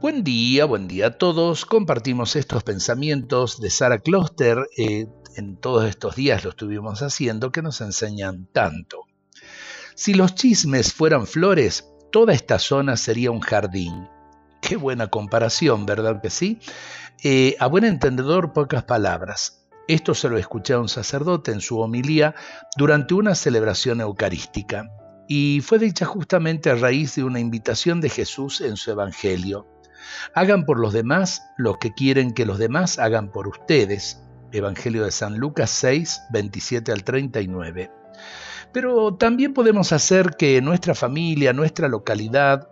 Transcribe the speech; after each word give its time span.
Buen 0.00 0.22
día, 0.22 0.64
buen 0.64 0.86
día 0.86 1.08
a 1.08 1.18
todos. 1.18 1.66
Compartimos 1.66 2.36
estos 2.36 2.62
pensamientos 2.62 3.60
de 3.60 3.68
Sara 3.68 3.98
Kloster. 3.98 4.68
Eh, 4.76 5.08
en 5.34 5.56
todos 5.56 5.86
estos 5.86 6.14
días 6.14 6.44
lo 6.44 6.50
estuvimos 6.50 7.02
haciendo, 7.02 7.50
que 7.50 7.62
nos 7.62 7.80
enseñan 7.80 8.46
tanto. 8.52 9.06
Si 9.96 10.14
los 10.14 10.36
chismes 10.36 10.92
fueran 10.92 11.26
flores, 11.26 11.90
toda 12.12 12.32
esta 12.32 12.60
zona 12.60 12.96
sería 12.96 13.32
un 13.32 13.40
jardín. 13.40 14.08
Qué 14.62 14.76
buena 14.76 15.08
comparación, 15.08 15.84
¿verdad 15.84 16.22
que 16.22 16.30
sí? 16.30 16.60
Eh, 17.24 17.56
a 17.58 17.66
buen 17.66 17.82
entendedor, 17.82 18.52
pocas 18.52 18.84
palabras. 18.84 19.66
Esto 19.88 20.14
se 20.14 20.28
lo 20.28 20.38
escuché 20.38 20.74
a 20.74 20.78
un 20.78 20.88
sacerdote 20.88 21.50
en 21.50 21.60
su 21.60 21.80
homilía 21.80 22.36
durante 22.76 23.14
una 23.14 23.34
celebración 23.34 24.00
eucarística, 24.00 24.88
y 25.26 25.60
fue 25.60 25.80
dicha 25.80 26.06
justamente 26.06 26.70
a 26.70 26.76
raíz 26.76 27.16
de 27.16 27.24
una 27.24 27.40
invitación 27.40 28.00
de 28.00 28.10
Jesús 28.10 28.60
en 28.60 28.76
su 28.76 28.92
Evangelio. 28.92 29.66
Hagan 30.34 30.64
por 30.64 30.78
los 30.78 30.92
demás 30.92 31.42
lo 31.56 31.78
que 31.78 31.92
quieren 31.92 32.32
que 32.32 32.46
los 32.46 32.58
demás 32.58 32.98
hagan 32.98 33.30
por 33.30 33.48
ustedes. 33.48 34.22
Evangelio 34.52 35.04
de 35.04 35.10
San 35.10 35.38
Lucas 35.38 35.70
6, 35.70 36.22
27 36.30 36.92
al 36.92 37.04
39. 37.04 37.90
Pero 38.72 39.14
también 39.14 39.54
podemos 39.54 39.92
hacer 39.92 40.36
que 40.36 40.60
nuestra 40.60 40.94
familia, 40.94 41.52
nuestra 41.52 41.88
localidad, 41.88 42.68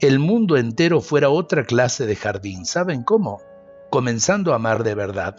el 0.00 0.18
mundo 0.18 0.56
entero 0.56 1.00
fuera 1.00 1.28
otra 1.28 1.64
clase 1.64 2.06
de 2.06 2.16
jardín. 2.16 2.64
¿Saben 2.64 3.02
cómo? 3.02 3.40
Comenzando 3.90 4.52
a 4.52 4.56
amar 4.56 4.82
de 4.82 4.94
verdad. 4.94 5.36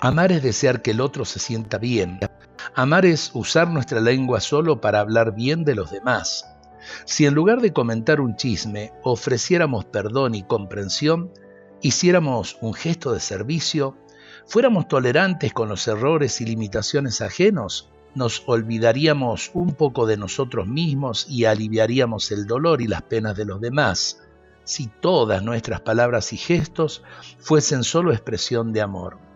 Amar 0.00 0.32
es 0.32 0.42
desear 0.42 0.82
que 0.82 0.90
el 0.90 1.00
otro 1.00 1.24
se 1.24 1.38
sienta 1.38 1.78
bien. 1.78 2.18
Amar 2.74 3.06
es 3.06 3.30
usar 3.34 3.68
nuestra 3.68 4.00
lengua 4.00 4.40
solo 4.40 4.80
para 4.80 4.98
hablar 4.98 5.34
bien 5.34 5.64
de 5.64 5.76
los 5.76 5.92
demás. 5.92 6.44
Si 7.04 7.26
en 7.26 7.34
lugar 7.34 7.60
de 7.60 7.72
comentar 7.72 8.20
un 8.20 8.36
chisme 8.36 8.92
ofreciéramos 9.02 9.84
perdón 9.84 10.34
y 10.34 10.42
comprensión, 10.42 11.32
hiciéramos 11.80 12.58
un 12.60 12.74
gesto 12.74 13.12
de 13.12 13.20
servicio, 13.20 13.96
fuéramos 14.46 14.88
tolerantes 14.88 15.52
con 15.52 15.68
los 15.68 15.86
errores 15.88 16.40
y 16.40 16.46
limitaciones 16.46 17.20
ajenos, 17.20 17.90
nos 18.14 18.42
olvidaríamos 18.46 19.50
un 19.54 19.74
poco 19.74 20.06
de 20.06 20.16
nosotros 20.16 20.66
mismos 20.66 21.26
y 21.28 21.46
aliviaríamos 21.46 22.30
el 22.30 22.46
dolor 22.46 22.82
y 22.82 22.86
las 22.86 23.02
penas 23.02 23.36
de 23.36 23.46
los 23.46 23.60
demás, 23.60 24.22
si 24.64 24.86
todas 24.86 25.42
nuestras 25.42 25.80
palabras 25.80 26.32
y 26.32 26.36
gestos 26.36 27.02
fuesen 27.38 27.84
solo 27.84 28.12
expresión 28.12 28.72
de 28.72 28.82
amor. 28.82 29.31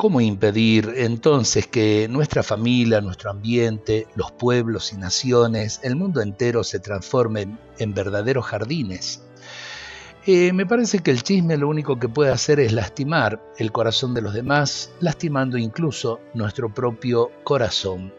¿Cómo 0.00 0.22
impedir 0.22 0.94
entonces 0.96 1.66
que 1.66 2.08
nuestra 2.08 2.42
familia, 2.42 3.02
nuestro 3.02 3.30
ambiente, 3.30 4.06
los 4.14 4.32
pueblos 4.32 4.94
y 4.94 4.96
naciones, 4.96 5.78
el 5.82 5.94
mundo 5.94 6.22
entero 6.22 6.64
se 6.64 6.80
transformen 6.80 7.58
en 7.78 7.92
verdaderos 7.92 8.46
jardines? 8.46 9.22
Eh, 10.24 10.54
me 10.54 10.64
parece 10.64 11.00
que 11.00 11.10
el 11.10 11.22
chisme 11.22 11.58
lo 11.58 11.68
único 11.68 11.98
que 11.98 12.08
puede 12.08 12.32
hacer 12.32 12.60
es 12.60 12.72
lastimar 12.72 13.42
el 13.58 13.72
corazón 13.72 14.14
de 14.14 14.22
los 14.22 14.32
demás, 14.32 14.90
lastimando 15.00 15.58
incluso 15.58 16.18
nuestro 16.32 16.72
propio 16.72 17.30
corazón. 17.44 18.14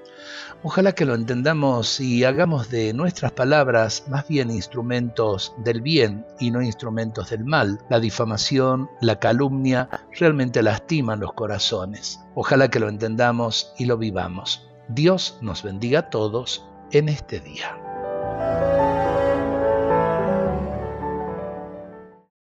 Ojalá 0.64 0.94
que 0.94 1.06
lo 1.06 1.16
entendamos 1.16 2.00
y 2.00 2.24
hagamos 2.24 2.70
de 2.70 2.94
nuestras 2.94 3.32
palabras 3.32 4.04
más 4.08 4.28
bien 4.28 4.52
instrumentos 4.52 5.54
del 5.58 5.82
bien 5.82 6.26
y 6.40 6.52
no 6.52 6.62
instrumentos 6.62 7.32
del 7.32 7.46
mal. 7.46 7.80
La 7.90 8.00
difamación, 8.00 8.90
la 9.02 9.20
calumnia 9.20 9.90
realmente 10.20 10.62
lastiman 10.62 11.20
los 11.20 11.34
corazones. 11.34 12.20
Ojalá 12.36 12.70
que 12.70 12.80
lo 12.80 12.90
entendamos 12.90 13.74
y 13.78 13.86
lo 13.86 13.98
vivamos. 13.98 14.68
Dios 14.88 15.38
nos 15.42 15.64
bendiga 15.64 16.00
a 16.00 16.10
todos 16.10 16.66
en 16.92 17.10
este 17.10 17.40
día. 17.40 17.78